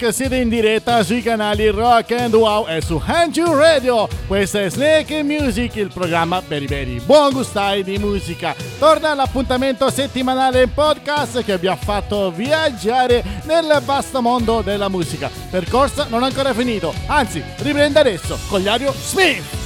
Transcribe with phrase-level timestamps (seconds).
[0.00, 4.08] Ark, siete in diretta sui canali Rock and Wow e su Hanju Radio.
[4.26, 8.54] Questa è Snake Music, il programma per i veri buon gustai di musica.
[8.78, 15.30] Torna l'appuntamento settimanale in podcast che vi ha fatto viaggiare nel vasto mondo della musica.
[15.50, 19.58] Percorso non ancora finito, anzi, riprende adesso con Iario Smith.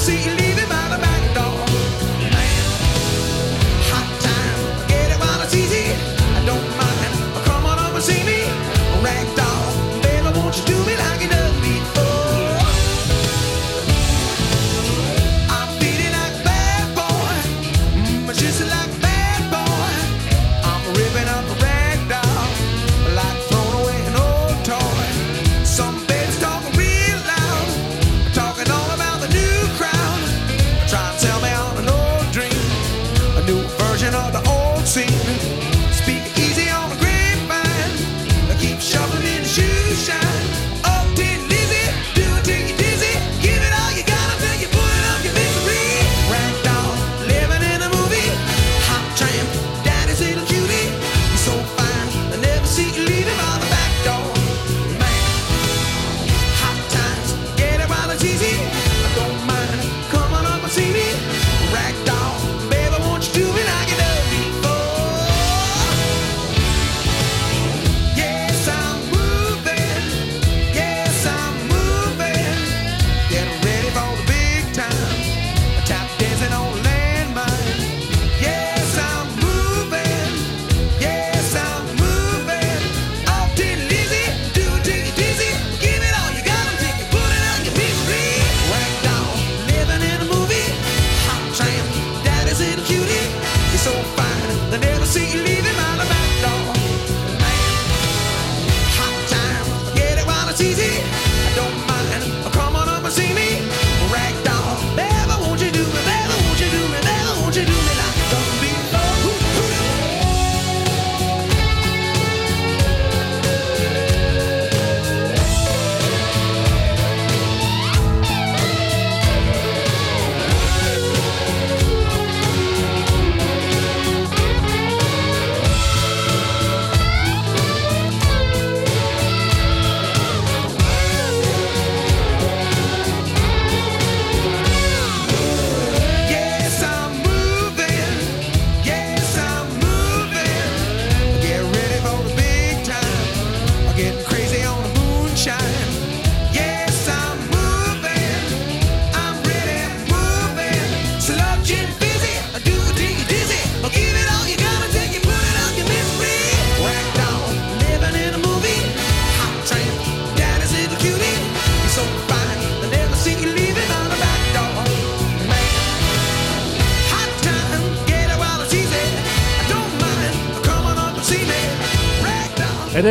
[0.00, 0.49] see you leaving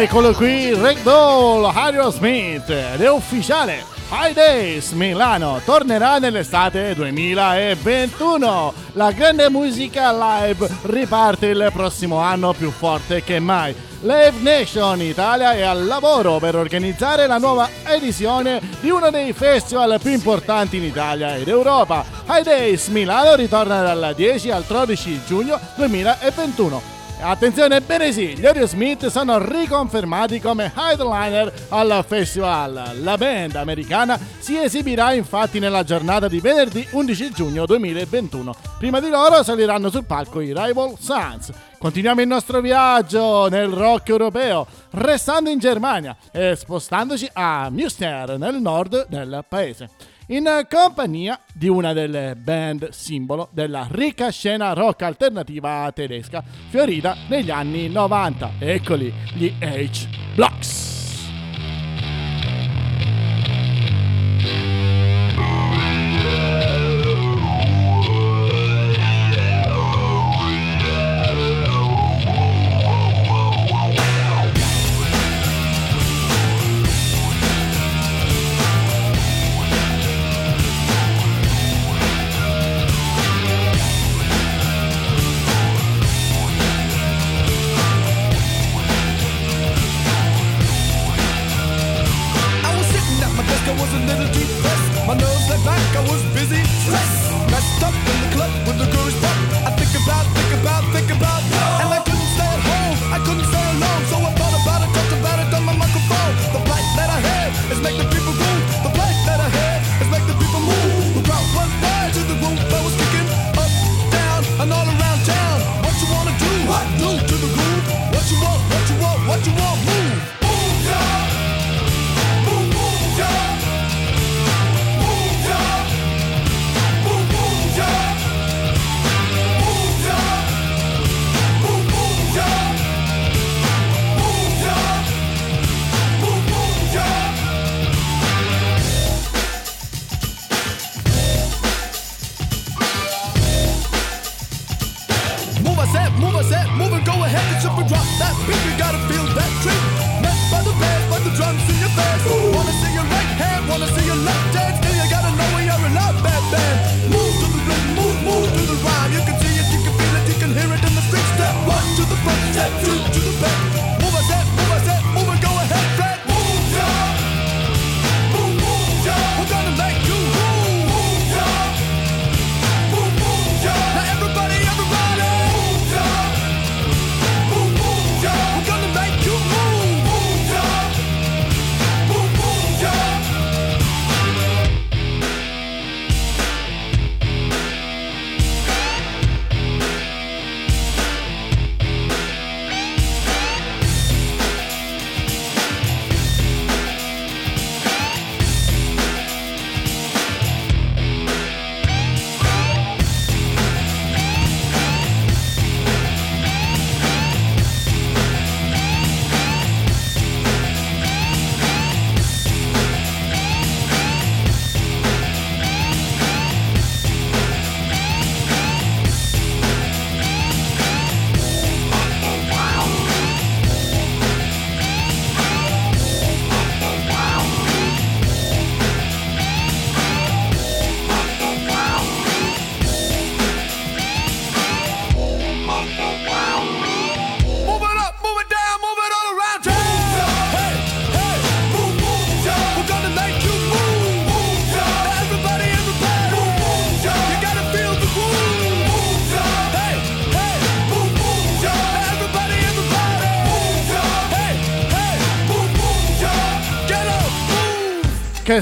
[0.02, 3.84] eccolo qui, Ragdoll, Aerosmith, ed è ufficiale.
[4.12, 8.74] High Days Milano tornerà nell'estate 2021.
[8.94, 13.76] La grande musica live riparte il prossimo anno più forte che mai.
[14.02, 20.00] Live Nation Italia è al lavoro per organizzare la nuova edizione di uno dei festival
[20.02, 22.06] più importanti in Italia ed Europa.
[22.28, 29.08] High Days Milano ritorna dal 10 al 13 giugno 2021 Attenzione, bene sì, gli Aerosmith
[29.08, 33.02] sono riconfermati come headliner al festival.
[33.02, 38.56] La band americana si esibirà infatti nella giornata di venerdì 11 giugno 2021.
[38.78, 41.52] Prima di loro saliranno sul palco i Rival Sons.
[41.78, 48.62] Continuiamo il nostro viaggio nel rock europeo, restando in Germania e spostandoci a Münster, nel
[48.62, 49.90] nord del paese
[50.30, 57.50] in compagnia di una delle band simbolo della ricca scena rock alternativa tedesca fiorita negli
[57.52, 58.52] anni 90.
[58.60, 60.99] Eccoli, gli H-Blocks.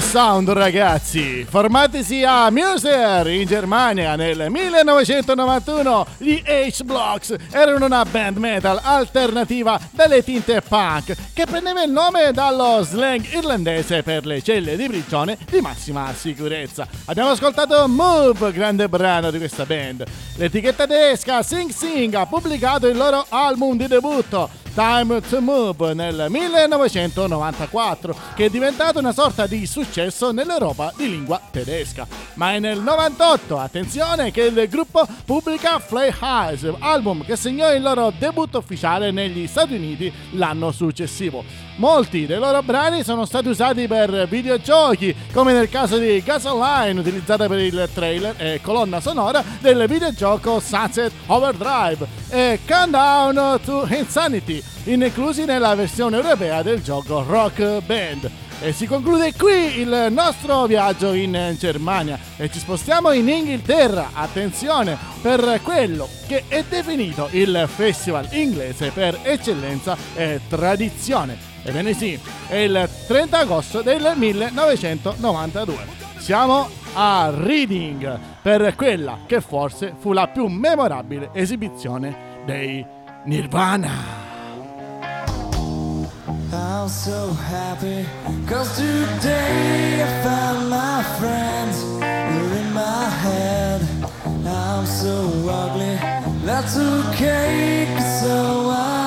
[0.00, 1.44] Sound ragazzi!
[1.48, 10.22] Formatisi a Muser in Germania nel 1991, gli H-Blocks erano una band metal alternativa dalle
[10.22, 15.60] tinte punk che prendeva il nome dallo slang irlandese per le celle di prigione di
[15.60, 16.86] massima sicurezza.
[17.06, 20.04] Abbiamo ascoltato Move, grande brano di questa band.
[20.36, 26.26] L'etichetta tedesca Sing Sing ha pubblicato il loro album di debutto Time to Move nel
[26.28, 32.06] 1994, che è diventato una sorta di successo nell'Europa di lingua tedesca.
[32.34, 37.82] Ma è nel 98, attenzione, che il gruppo pubblica Fly Highs, album che segnò il
[37.82, 41.67] loro debutto ufficiale negli Stati Uniti l'anno successivo.
[41.78, 47.46] Molti dei loro brani sono stati usati per videogiochi, come nel caso di Gasoline, utilizzata
[47.46, 55.44] per il trailer e colonna sonora del videogioco Sunset Overdrive, e Countdown to Insanity, inclusi
[55.44, 58.28] nella versione europea del gioco Rock Band.
[58.60, 64.98] E si conclude qui il nostro viaggio in Germania e ci spostiamo in Inghilterra, attenzione,
[65.22, 71.47] per quello che è definito il festival inglese per eccellenza e tradizione.
[71.62, 75.76] Ebbene sì, è il 30 agosto del 1992.
[76.18, 82.84] Siamo a Reading per quella che forse fu la più memorabile esibizione dei
[83.24, 84.26] Nirvana.
[86.50, 88.06] I'm so happy
[88.46, 93.82] Cause today I found my friends They're in my head
[94.46, 95.98] I'm so ugly
[96.46, 97.86] That's okay
[98.20, 98.97] so you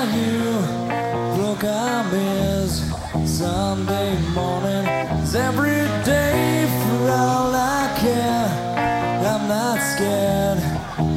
[2.14, 2.92] Is
[3.26, 4.86] Sunday morning
[5.24, 8.50] is every day for all I care
[9.32, 10.60] I'm not scared.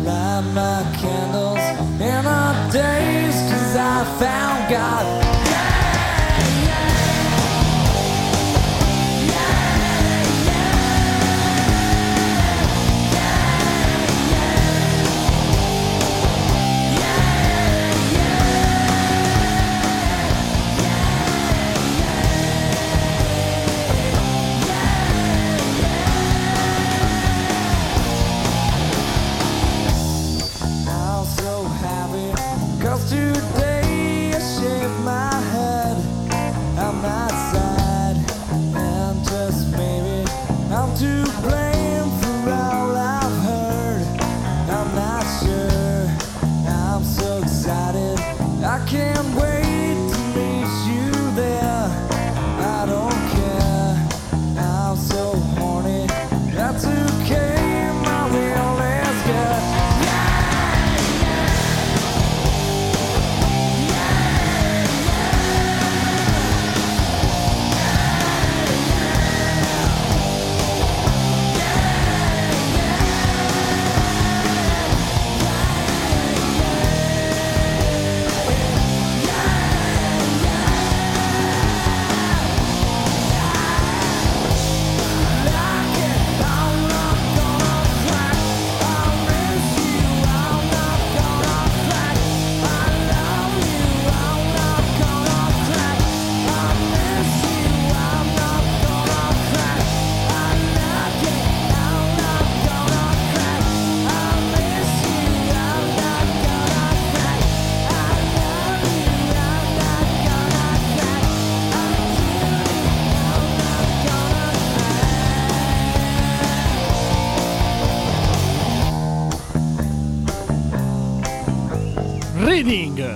[0.05, 1.59] Light my candles.
[2.01, 5.44] In our days Cause I found God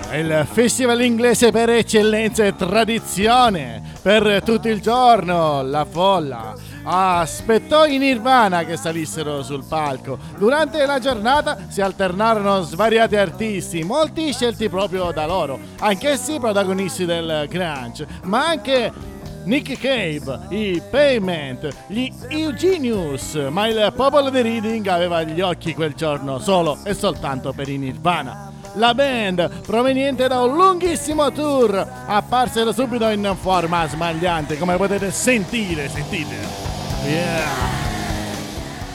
[0.08, 3.82] È il festival inglese per eccellenza e tradizione.
[4.02, 10.18] Per tutto il giorno la folla aspettò i Nirvana che salissero sul palco.
[10.36, 17.46] Durante la giornata si alternarono svariati artisti, molti scelti proprio da loro, anch'essi protagonisti del
[17.48, 18.92] grunge, ma anche
[19.44, 25.94] Nick Cave, i Payment, gli Eugenius, ma il popolo di Reading aveva gli occhi quel
[25.94, 28.57] giorno solo e soltanto per i Nirvana.
[28.74, 35.88] La band, proveniente da un lunghissimo tour, apparsero subito in forma smagliante, come potete sentire,
[35.88, 36.36] sentite.
[37.04, 37.86] Yeah.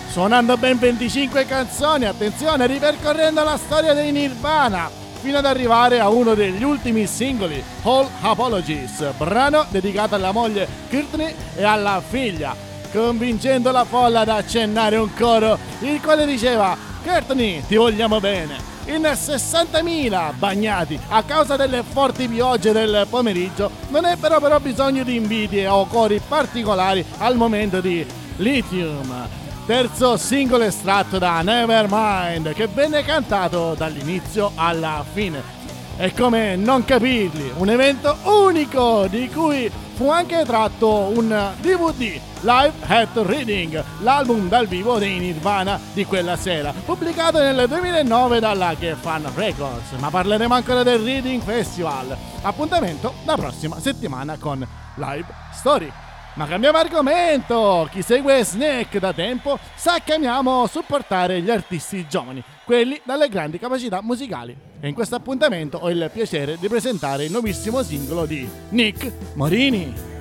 [0.10, 4.89] Suonando ben 25 canzoni, attenzione, ripercorrendo la storia dei Nirvana,
[5.22, 11.34] fino ad arrivare a uno degli ultimi singoli, All Apologies, brano dedicato alla moglie Courtney
[11.56, 12.56] e alla figlia,
[12.92, 18.73] convincendo la folla ad accennare un coro, il quale diceva Courtney, ti vogliamo bene.
[18.85, 25.15] In 60.000 bagnati a causa delle forti piogge del pomeriggio non ebbero però bisogno di
[25.15, 28.05] invidie o cori particolari al momento di
[28.37, 29.27] Lithium,
[29.65, 35.61] terzo singolo estratto da Nevermind che venne cantato dall'inizio alla fine.
[35.95, 42.73] E come non capirli, un evento unico di cui fu anche tratto un DVD Live
[42.88, 49.31] at Reading, l'album dal vivo dei Nirvana di quella sera, pubblicato nel 2009 dalla Geffen
[49.35, 49.91] Records.
[50.00, 52.15] Ma parleremo ancora del Reading Festival.
[52.41, 55.91] Appuntamento la prossima settimana con Live Story.
[56.35, 57.87] Ma cambiamo argomento!
[57.91, 63.59] Chi segue Snake da tempo sa che amiamo supportare gli artisti giovani, quelli dalle grandi
[63.59, 64.57] capacità musicali.
[64.79, 70.12] E in questo appuntamento ho il piacere di presentare il nuovissimo singolo di Nick Morini.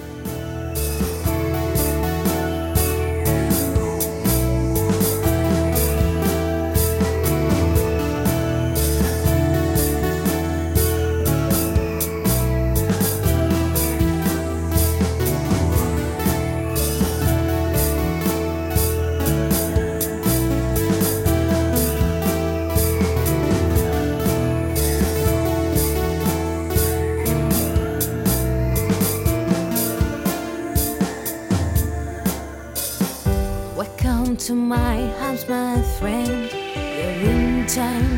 [37.75, 38.12] Time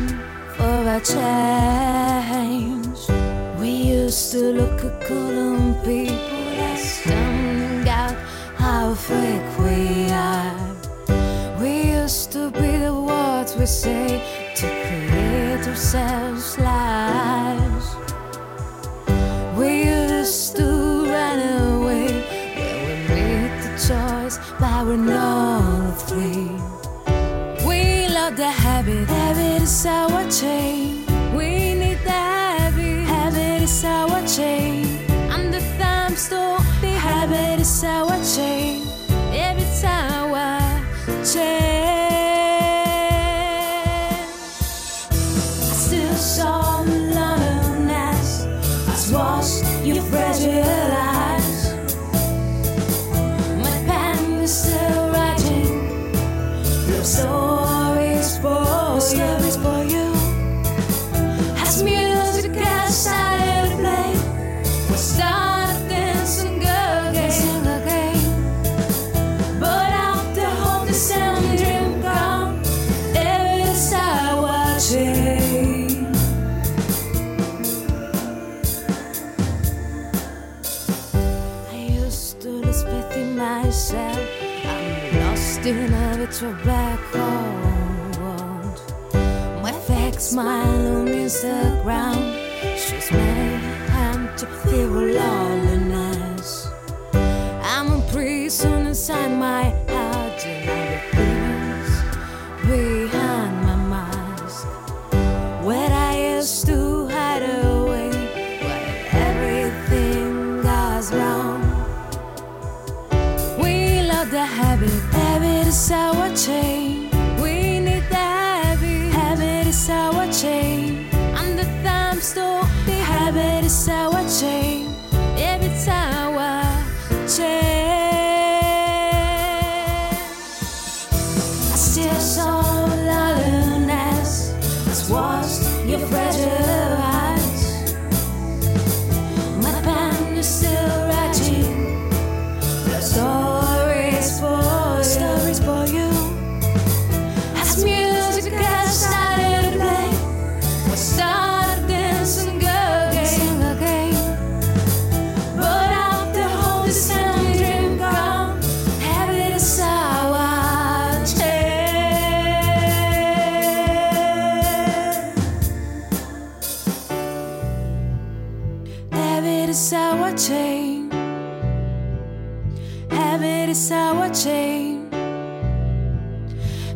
[173.25, 175.09] Habit is our chain.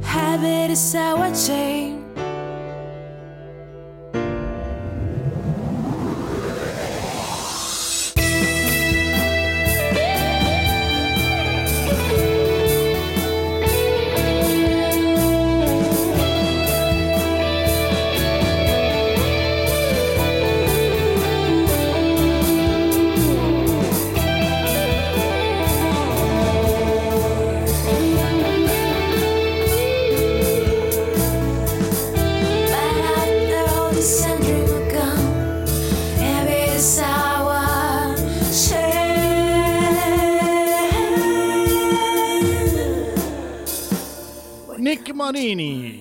[0.03, 1.98] Habit is our chain.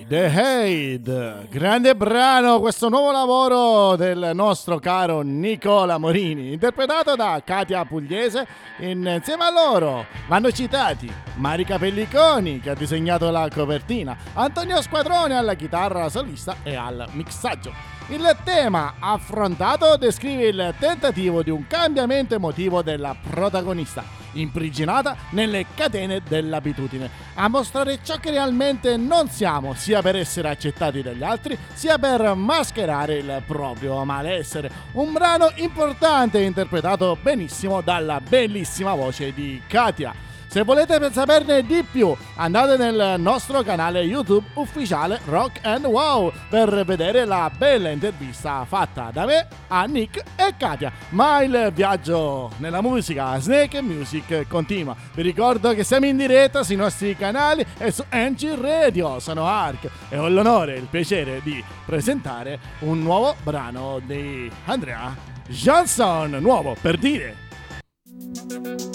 [0.08, 7.84] The Hate, grande brano, questo nuovo lavoro del nostro caro Nicola Morini, interpretato da Katia
[7.84, 8.46] Pugliese.
[8.78, 15.52] Insieme a loro vanno citati Marica Pelliconi, che ha disegnato la copertina, Antonio Squadrone alla
[15.52, 17.70] chitarra solista e al mixaggio.
[18.08, 24.02] Il tema affrontato descrive il tentativo di un cambiamento emotivo della protagonista,
[24.40, 31.02] imprigionata nelle catene dell'abitudine, a mostrare ciò che realmente non siamo, sia per essere accettati
[31.02, 34.70] dagli altri, sia per mascherare il proprio malessere.
[34.92, 40.27] Un brano importante interpretato benissimo dalla bellissima voce di Katia.
[40.48, 46.86] Se volete saperne di più, andate nel nostro canale YouTube ufficiale Rock and Wow per
[46.86, 50.90] vedere la bella intervista fatta da me a Nick e Katia.
[51.10, 54.96] Ma il viaggio nella musica Snake Music continua.
[55.12, 59.20] Vi ricordo che siamo in diretta sui nostri canali e su NG Radio.
[59.20, 65.14] Sono Ark e ho l'onore e il piacere di presentare un nuovo brano di Andrea
[65.46, 68.87] Johnson, nuovo per dire.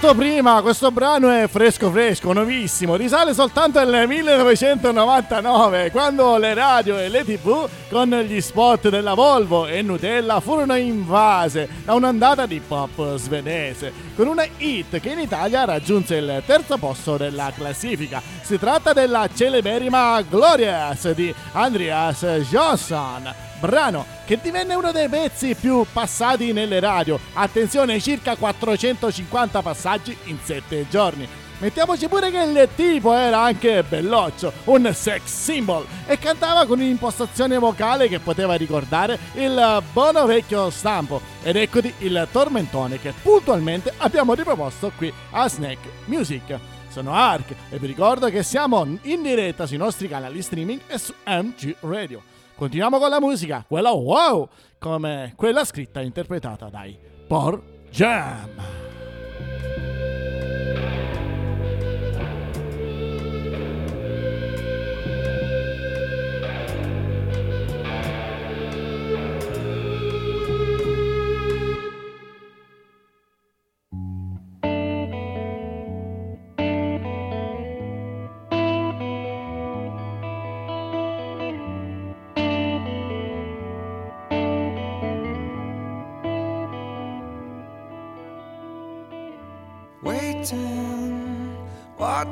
[0.00, 6.98] Detto prima, questo brano è fresco fresco, nuovissimo, risale soltanto al 1999, quando le radio
[6.98, 12.60] e le tv con gli spot della Volvo e Nutella furono invase da un'ondata di
[12.60, 18.22] pop svedese, con una hit che in Italia raggiunse il terzo posto della classifica.
[18.42, 23.34] Si tratta della celeberrima Glorious di Andreas Johnson.
[23.58, 27.18] brano che divenne uno dei pezzi più passati nelle radio.
[27.32, 31.39] Attenzione, circa 450 passaggi in 7 giorni.
[31.60, 37.58] Mettiamoci pure che il tipo era anche belloccio, un sex symbol e cantava con un'impostazione
[37.58, 41.20] vocale che poteva ricordare il buono vecchio stampo.
[41.42, 46.58] Ed eccoti il tormentone che puntualmente abbiamo riproposto qui a Snack Music.
[46.88, 51.12] Sono Ark e vi ricordo che siamo in diretta sui nostri canali streaming e su
[51.26, 52.22] MG Radio.
[52.54, 58.79] Continuiamo con la musica, quella wow, come quella scritta e interpretata dai Por Jam.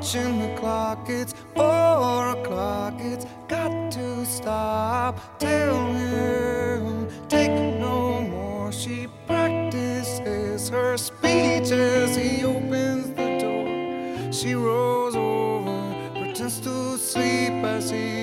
[0.09, 1.07] Watching the clock.
[1.07, 2.95] It's four o'clock.
[2.97, 5.19] It's got to stop.
[5.39, 8.71] Tell him, take no more.
[8.71, 14.33] She practices her speech as he opens the door.
[14.33, 18.18] She rolls over, pretends to sleep as he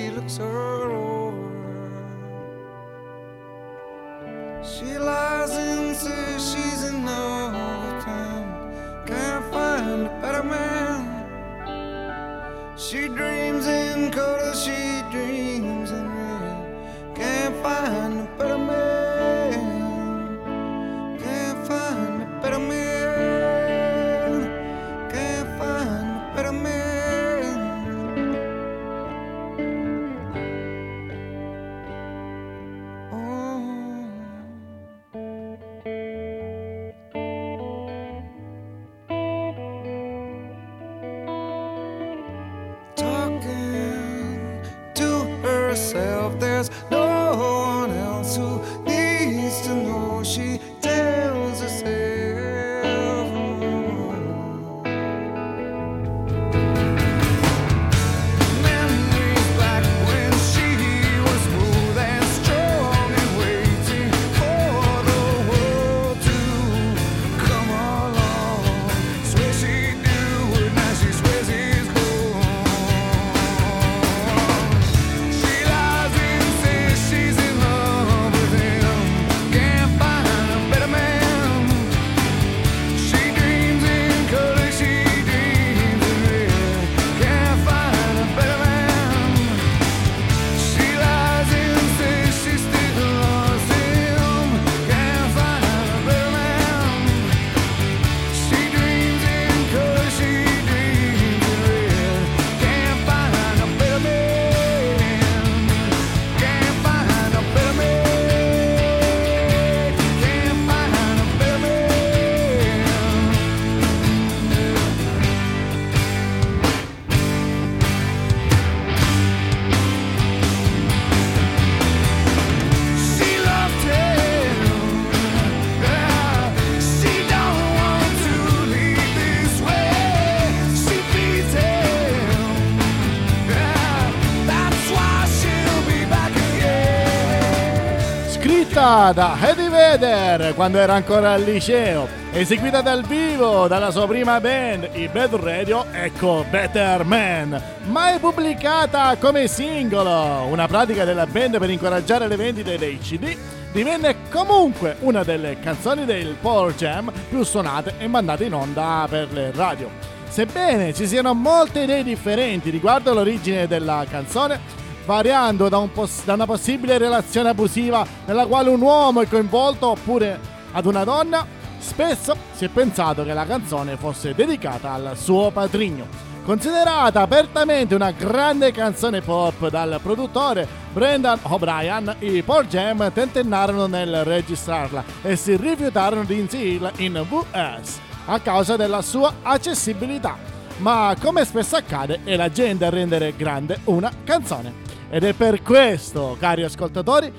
[139.13, 144.91] Da Eddie Vedder quando era ancora al liceo, eseguita dal vivo dalla sua prima band,
[144.95, 151.71] i Bad Radio, ecco Better Man, mai pubblicata come singolo, una pratica della band per
[151.71, 153.37] incoraggiare le vendite dei CD,
[153.73, 159.29] divenne comunque una delle canzoni del Power Jam più suonate e mandate in onda per
[159.33, 159.89] le radio.
[160.29, 166.35] Sebbene ci siano molte idee differenti riguardo l'origine della canzone, variando da, un poss- da
[166.35, 170.39] una possibile relazione abusiva nella quale un uomo è coinvolto oppure
[170.73, 171.47] ad una donna,
[171.79, 176.35] spesso si è pensato che la canzone fosse dedicata al suo patrigno.
[176.45, 184.23] Considerata apertamente una grande canzone pop dal produttore Brendan O'Brien, i Paul Jam tentennarono nel
[184.23, 190.37] registrarla e si rifiutarono di inserirla in VS a causa della sua accessibilità.
[190.79, 194.86] Ma come spesso accade è la gente a rendere grande una canzone.
[195.09, 197.33] Ed è per questo, cari ascoltatori,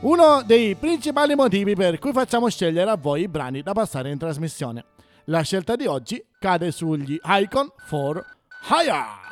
[0.00, 4.18] uno dei principali motivi per cui facciamo scegliere a voi i brani da passare in
[4.18, 4.84] trasmissione.
[5.26, 8.22] La scelta di oggi cade sugli Icon for
[8.68, 9.23] Hire.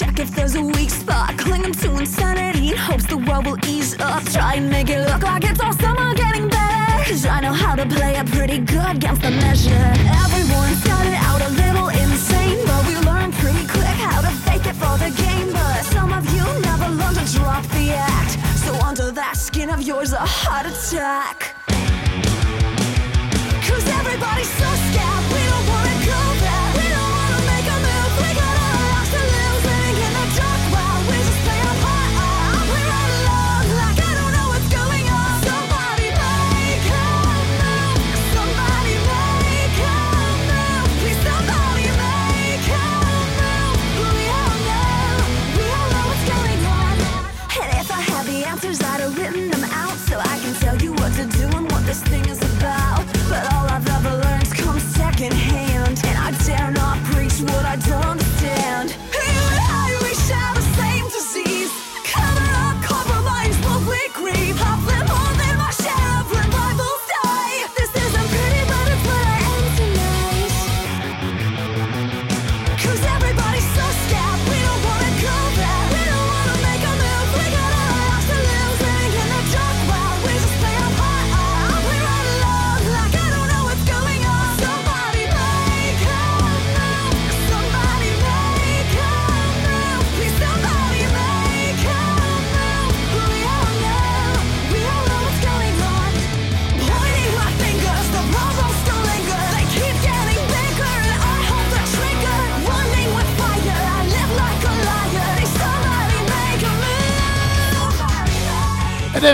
[0.00, 1.36] Like if there's a weak spot.
[1.38, 4.22] Clinging to insanity in hopes the world will ease up.
[4.24, 7.04] Try and make it look like it's all summer getting better.
[7.04, 9.92] Cause I know how to play it pretty good against the measure.
[10.24, 14.76] Everyone started out a little insane, but we learned pretty quick how to fake it
[14.76, 15.52] for the game.
[15.52, 18.32] But some of you never learned to drop the act.
[18.64, 21.54] So under that skin of yours, a heart attack.
[23.66, 24.87] Cause everybody's so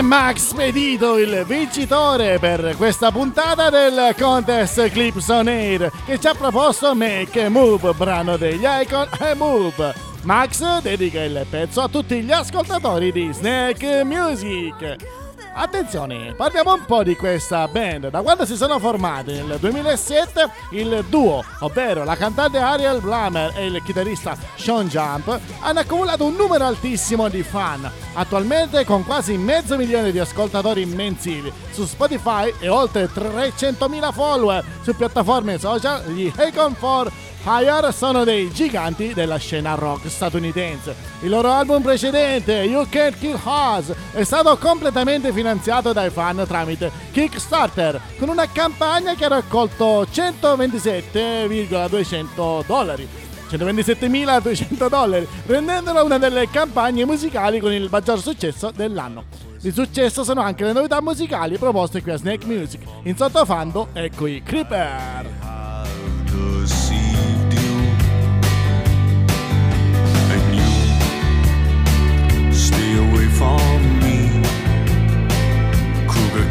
[0.05, 6.35] Max Pedito il vincitore per questa puntata del contest Clips on Air che ci ha
[6.35, 9.93] proposto Make a Move, brano degli Icon e Move.
[10.21, 15.24] Max dedica il pezzo a tutti gli ascoltatori di Snack Music.
[15.57, 18.09] Attenzione, parliamo un po' di questa band.
[18.09, 23.67] Da quando si sono formati nel 2007, il duo, ovvero la cantante Ariel Blamer e
[23.67, 27.89] il chitarrista Sean Jump, hanno accumulato un numero altissimo di fan.
[28.15, 34.93] Attualmente con quasi mezzo milione di ascoltatori mensili su Spotify e oltre 300.000 follower su
[34.93, 40.95] piattaforme social, gli Akon 4 Fire sono dei giganti della scena rock statunitense.
[41.21, 46.89] Il loro album precedente, You Can't Kill Us, è stato completamente finanziato dai fan tramite
[47.11, 53.07] Kickstarter, con una campagna che ha raccolto 127,200 dollari.
[53.47, 59.25] 127.200 dollari, rendendola una delle campagne musicali con il maggior successo dell'anno.
[59.61, 62.81] Di successo sono anche le novità musicali proposte qui a Snake Music.
[63.03, 65.29] In sottofando, ecco i Creeper.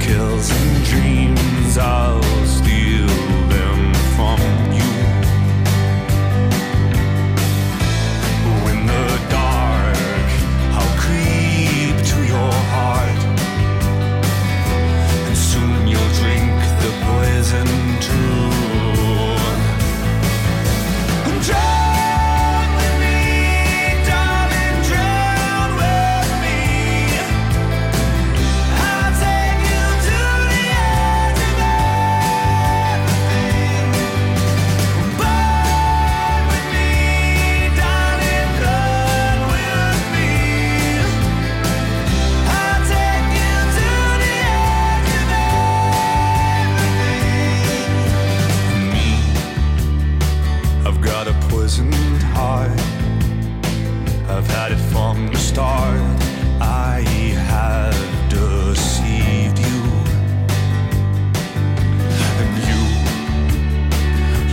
[0.04, 3.06] Kills and dreams, I'll steal
[3.54, 3.80] them
[4.14, 4.40] from
[4.78, 4.92] you.
[8.70, 9.96] In the dark,
[10.76, 13.20] I'll creep to your heart.
[15.26, 16.52] And soon you'll drink
[16.84, 17.83] the poison
[55.58, 57.04] I
[57.50, 59.82] have deceived you.
[62.40, 62.82] And you,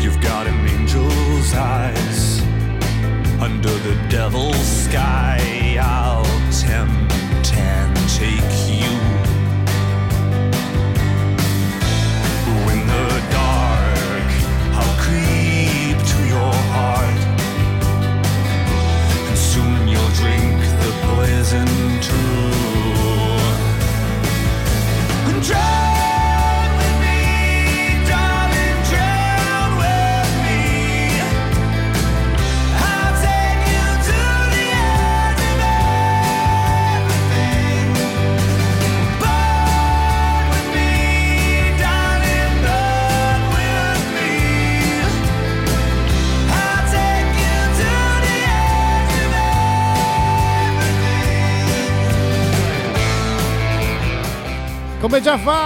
[0.04, 2.42] you've got an angel's eyes.
[3.42, 5.31] Under the devil's sky,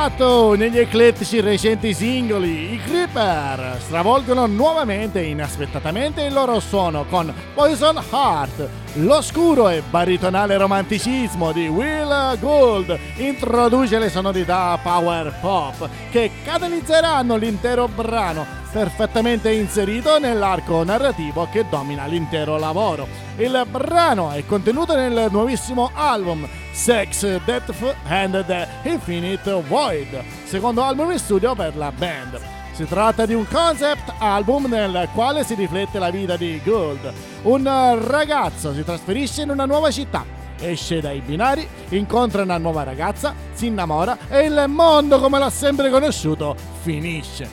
[0.09, 2.81] fatto negli eclettici recenti singoli, i
[3.15, 8.67] Creeper stravolgono nuovamente e inaspettatamente il loro suono con Poison Heart.
[8.95, 17.87] L'oscuro e baritonale romanticismo di Will Gould introduce le sonorità power pop che catalizzeranno l'intero
[17.87, 23.07] brano, perfettamente inserito nell'arco narrativo che domina l'intero lavoro.
[23.37, 31.11] Il brano è contenuto nel nuovissimo album Sex, Death and the Infinite Void, secondo album
[31.11, 32.54] in studio per la band.
[32.75, 37.09] Si tratta di un concept album nel quale si riflette la vita di Gould.
[37.43, 37.63] Un
[38.05, 40.25] ragazzo si trasferisce in una nuova città,
[40.59, 45.89] esce dai binari, incontra una nuova ragazza, si innamora e il mondo come l'ha sempre
[45.89, 47.49] conosciuto finisce.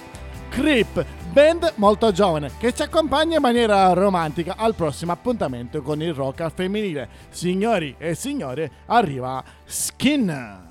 [0.49, 6.15] Creep, band molto giovane che ci accompagna in maniera romantica al prossimo appuntamento con il
[6.15, 7.09] rock femminile.
[7.31, 10.71] Signori e signore, arriva Skin.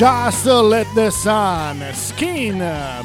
[0.00, 2.56] Just Let the Sun, Skin,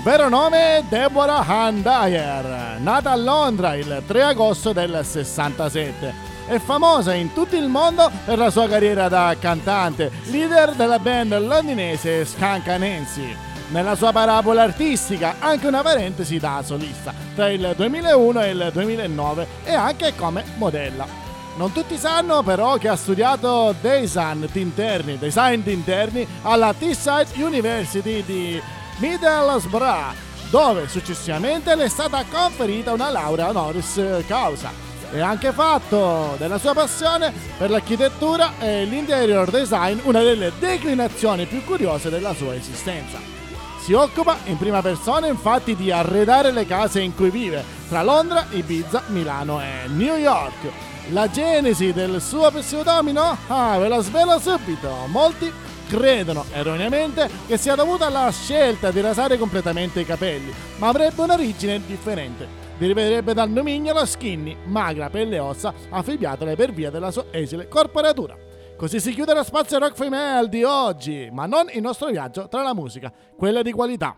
[0.01, 6.13] vero nome Deborah Ann Dyer, nata a Londra il 3 agosto del 67.
[6.47, 11.37] È famosa in tutto il mondo per la sua carriera da cantante, leader della band
[11.37, 13.35] londinese Skanka Nancy.
[13.71, 19.47] Nella sua parabola artistica anche una parentesi da solista tra il 2001 e il 2009
[19.65, 21.24] e anche come modella.
[21.57, 28.61] Non tutti sanno però che ha studiato design d'interni, design d'interni alla Teesside University di
[28.97, 30.15] Middlesbrough,
[30.49, 34.69] dove successivamente le è stata conferita una laurea honoris causa.
[35.13, 41.45] E ha anche fatto della sua passione per l'architettura e l'interior design una delle declinazioni
[41.45, 43.17] più curiose della sua esistenza.
[43.79, 48.45] Si occupa in prima persona infatti di arredare le case in cui vive, tra Londra,
[48.49, 50.93] Ibiza, Milano e New York.
[51.11, 53.37] La genesi del suo pseudomino?
[53.47, 54.89] Ah, ve la svelo subito.
[55.07, 55.51] Molti
[55.87, 61.85] credono erroneamente che sia dovuta alla scelta di rasare completamente i capelli, ma avrebbe un'origine
[61.85, 62.47] differente.
[62.79, 68.35] Deriverebbe dal nomignolo skinny, magra, pelle e ossa, affibbiatole per via della sua esile corporatura.
[68.75, 72.63] Così si chiude lo spazio rock female di oggi, ma non il nostro viaggio tra
[72.63, 74.17] la musica, quella di qualità.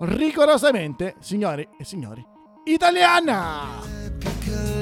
[0.00, 2.24] Rigorosamente, signori e signori,
[2.64, 4.81] italiana!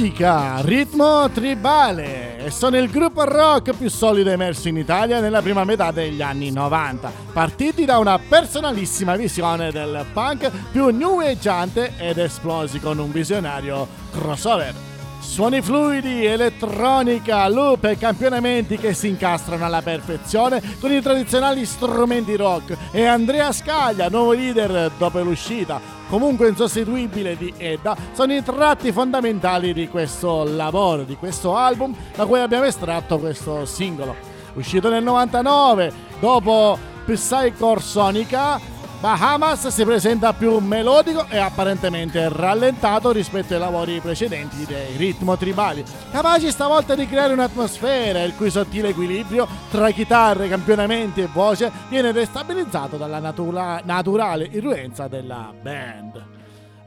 [0.00, 5.62] Musica, ritmo tribale e sono il gruppo rock più solido emerso in Italia nella prima
[5.64, 12.80] metà degli anni 90, partiti da una personalissima visione del punk più neweggiante ed esplosi
[12.80, 14.72] con un visionario crossover.
[15.20, 22.36] Suoni fluidi, elettronica, loop e campionamenti che si incastrano alla perfezione con i tradizionali strumenti
[22.36, 28.90] rock e Andrea Scaglia, nuovo leader dopo l'uscita comunque insostituibile di Edda, sono i tratti
[28.90, 34.14] fondamentali di questo lavoro, di questo album da cui abbiamo estratto questo singolo.
[34.54, 38.60] Uscito nel 99, dopo Psychor Sonica,
[39.00, 45.82] Bahamas si presenta più melodico e apparentemente rallentato rispetto ai lavori precedenti dei ritmo tribali,
[46.10, 52.12] capaci stavolta di creare un'atmosfera il cui sottile equilibrio tra chitarre, campionamenti e voce viene
[52.12, 56.26] destabilizzato dalla natura- naturale influenza della band.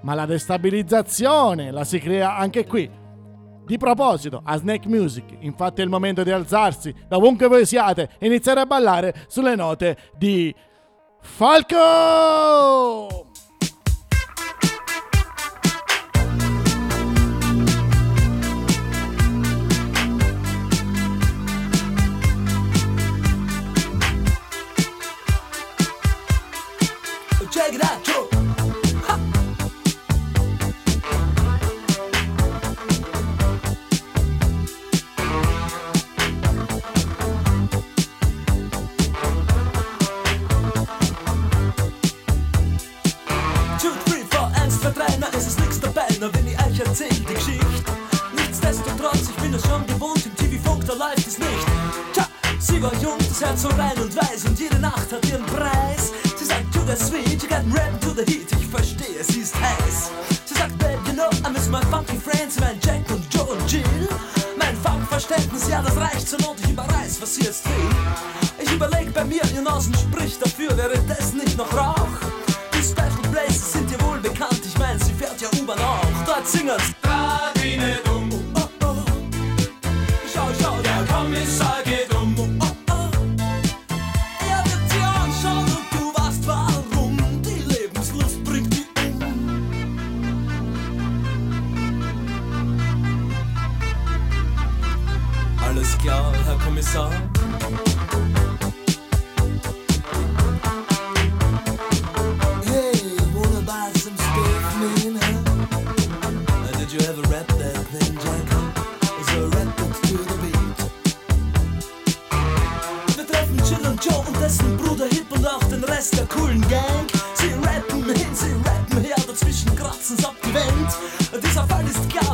[0.02, 2.88] Ma la destabilizzazione la si crea anche qui,
[3.66, 6.94] di proposito, a Snake Music, infatti è il momento di alzarsi.
[7.08, 10.54] Da ovunque voi siate e iniziare a ballare sulle note di
[11.24, 13.33] Falco!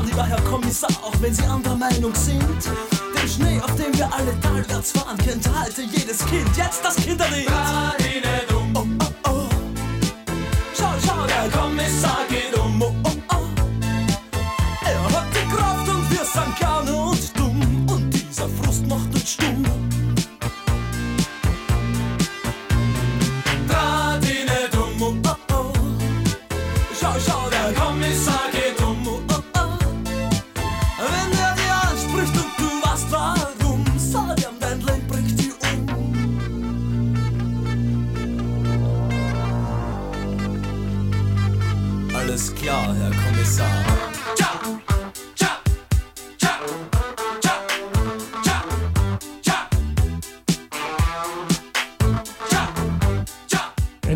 [0.09, 2.41] Lieber Herr Kommissar, auch wenn Sie anderer Meinung sind.
[2.41, 6.49] Den Schnee, auf dem wir alle talwärts fahren, kennt heute jedes Kind.
[6.55, 7.49] Jetzt das Kinderlied.
[7.49, 9.49] Radine dumm, Oh, oh, oh.
[10.77, 12.28] Schau, schau, der Kommissar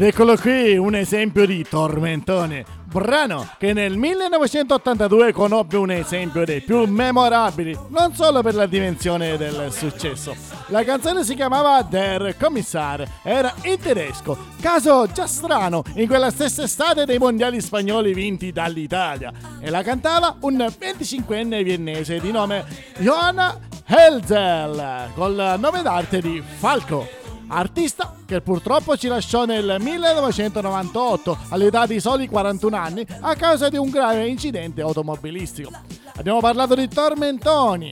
[0.03, 2.65] Ed eccolo qui un esempio di tormentone.
[2.91, 9.37] Brano che nel 1982 conobbe un esempio dei più memorabili, non solo per la dimensione
[9.37, 10.35] del successo.
[10.67, 16.63] La canzone si chiamava Der Kommissar, era in tedesco, caso già strano in quella stessa
[16.63, 19.31] estate dei mondiali spagnoli vinti dall'Italia.
[19.61, 22.65] E la cantava un 25enne viennese di nome
[22.97, 27.22] Johanna Helzel, col nome d'arte di Falco.
[27.47, 33.77] Artista che purtroppo ci lasciò nel 1998 all'età di soli 41 anni a causa di
[33.77, 35.71] un grave incidente automobilistico.
[36.15, 37.91] Abbiamo parlato di tormentoni.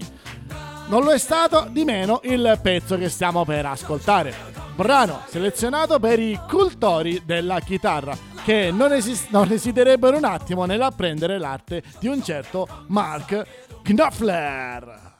[0.87, 4.33] Non lo è stato di meno il pezzo che stiamo per ascoltare.
[4.75, 11.37] Brano selezionato per i cultori della chitarra che non, esis- non esiterebbero un attimo nell'apprendere
[11.37, 13.45] l'arte di un certo Mark
[13.83, 15.10] Knopfler.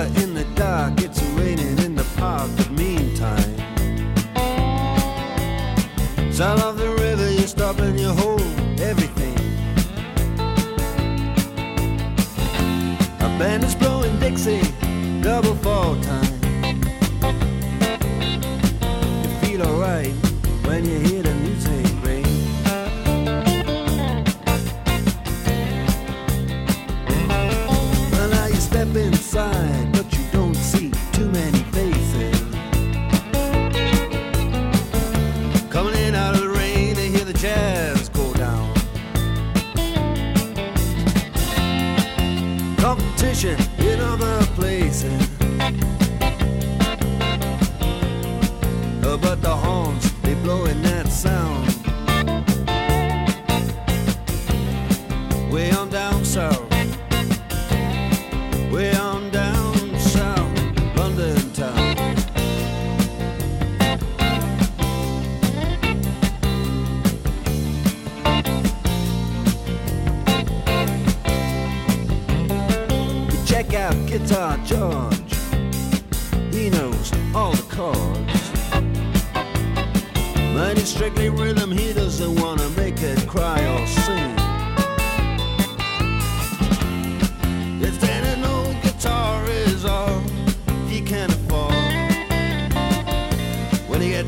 [0.00, 1.00] shiver in the dark.
[1.00, 3.56] It's raining in the park, but meantime.
[6.32, 8.40] south of the river, you stop and you hold
[8.80, 9.36] everything.
[13.20, 14.62] A band is blowing Dixie,
[15.22, 16.29] double fall time.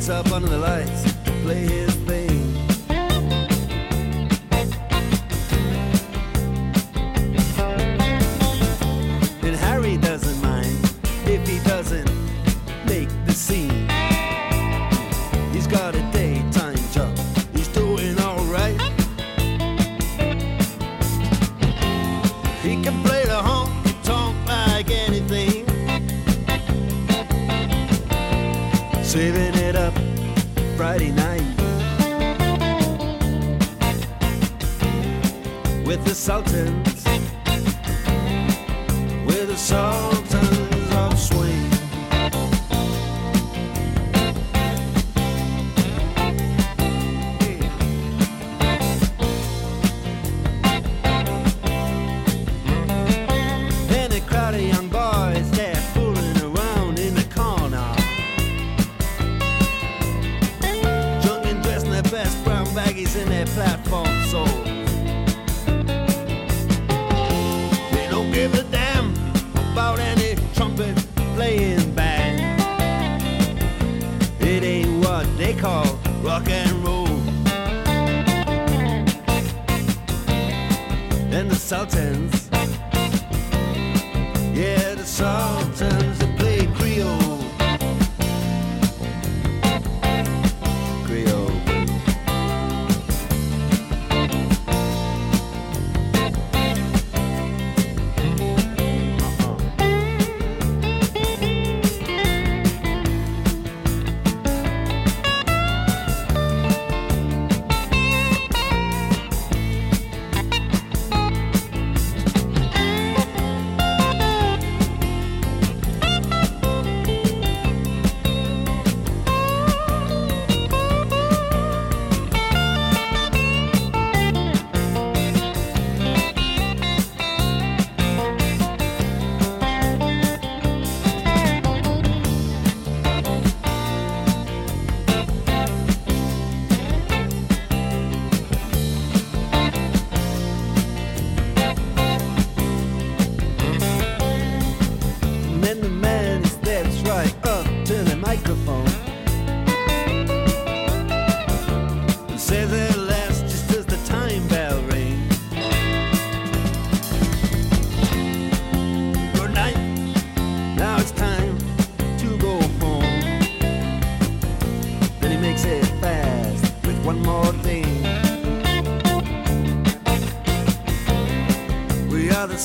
[0.08, 1.94] up under the lights, play his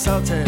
[0.08, 0.47] insulted.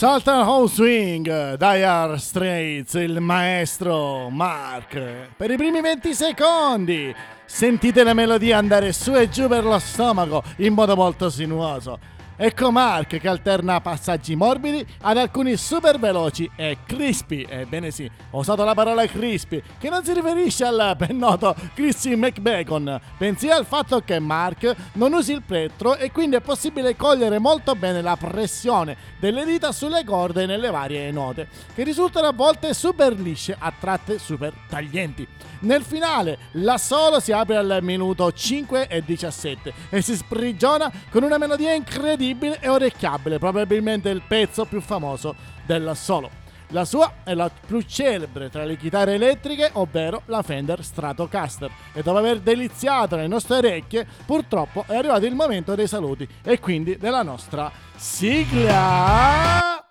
[0.00, 4.98] Salta Home Swing, Dire Straits, il maestro Mark.
[5.36, 10.42] Per i primi 20 secondi sentite la melodia andare su e giù per lo stomaco
[10.56, 11.98] in modo molto sinuoso.
[12.42, 17.44] Ecco Mark che alterna passaggi morbidi ad alcuni super veloci e crispy.
[17.46, 22.14] Ebbene sì, ho usato la parola crispy, che non si riferisce al ben noto Chrissy
[22.14, 27.38] McBacon, bensì al fatto che Mark non usi il plettro e quindi è possibile cogliere
[27.38, 32.72] molto bene la pressione delle dita sulle corde nelle varie note, che risultano a volte
[32.72, 35.28] super lisce, a tratte super taglienti.
[35.62, 41.22] Nel finale, la solo si apre al minuto 5 e 17 e si sprigiona con
[41.22, 46.40] una melodia incredibile e orecchiabile, probabilmente il pezzo più famoso del solo.
[46.72, 51.70] La sua è la più celebre tra le chitarre elettriche, ovvero la Fender Stratocaster.
[51.92, 56.60] E dopo aver deliziato le nostre orecchie, purtroppo è arrivato il momento dei saluti e
[56.60, 59.84] quindi della nostra sigla.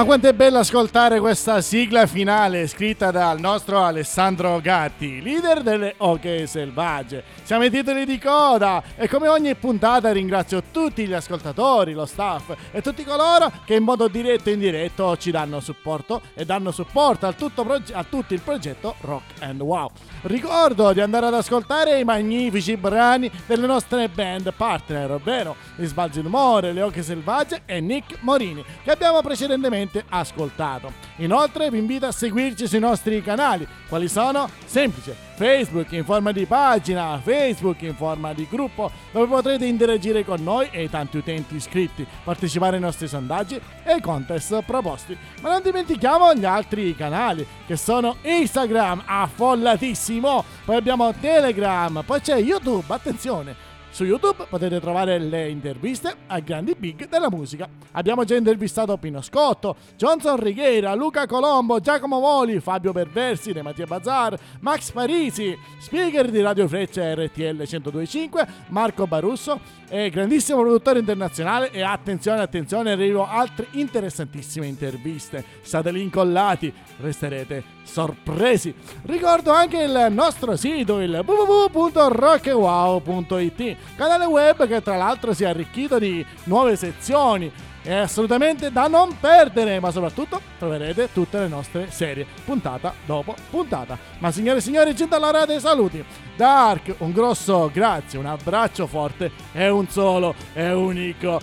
[0.00, 5.92] Ma quanto è bello ascoltare questa sigla finale scritta dal nostro Alessandro Gatti, leader delle
[5.98, 7.22] Oche Selvagge.
[7.42, 12.54] Siamo ai titoli di coda e come ogni puntata ringrazio tutti gli ascoltatori, lo staff
[12.72, 17.26] e tutti coloro che in modo diretto e indiretto ci danno supporto e danno supporto
[17.26, 19.90] al tutto, proge- a tutto il progetto Rock and Wow.
[20.22, 26.22] Ricordo di andare ad ascoltare i magnifici brani delle nostre band partner, ovvero Gli Sbalzi
[26.22, 30.92] d'Umore, Le Oche Selvagge e Nick Morini, che abbiamo precedentemente ascoltato.
[31.16, 34.48] Inoltre vi invito a seguirci sui nostri canali, quali sono?
[34.64, 40.42] Semplice, Facebook in forma di pagina, Facebook in forma di gruppo, dove potrete interagire con
[40.42, 45.16] noi e i tanti utenti iscritti, partecipare ai nostri sondaggi e ai contest proposti.
[45.40, 52.36] Ma non dimentichiamo gli altri canali, che sono Instagram, affollatissimo, poi abbiamo Telegram, poi c'è
[52.38, 57.68] YouTube, attenzione, su YouTube potete trovare le interviste ai grandi big della musica.
[57.92, 63.86] Abbiamo già intervistato Pino Scotto, Johnson Righiera, Luca Colombo, Giacomo Voli, Fabio Perversi, De Mattia
[63.86, 69.78] Bazar, Max Parisi, speaker di Radio Freccia RTL 1025, Marco Barusso
[70.10, 75.44] grandissimo produttore internazionale e attenzione, attenzione, arrivo altre interessantissime interviste.
[75.62, 78.72] State lì incollati, resterete sorpresi.
[79.02, 85.98] Ricordo anche il nostro sito, il www.rockwow.it, canale web che tra l'altro si è arricchito
[85.98, 87.50] di nuove sezioni.
[87.82, 93.98] È assolutamente da non perdere, ma soprattutto troverete tutte le nostre serie, puntata dopo puntata.
[94.18, 96.04] Ma signore e signori, giunta l'ora dei saluti.
[96.36, 101.40] Dark, un grosso grazie, un abbraccio forte e un solo e unico.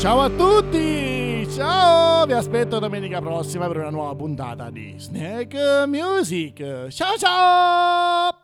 [0.00, 1.46] Ciao a tutti!
[1.50, 2.24] Ciao!
[2.24, 6.88] Vi aspetto domenica prossima per una nuova puntata di Snack Music.
[6.88, 8.39] Ciao ciao!